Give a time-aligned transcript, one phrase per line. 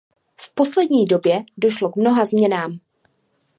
[0.37, 2.79] V poslední době došlo k mnoha změnám.